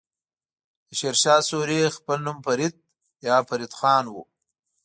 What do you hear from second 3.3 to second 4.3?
فريد خان وه.